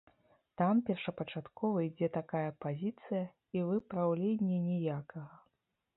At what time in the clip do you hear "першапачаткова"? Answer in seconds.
0.87-1.83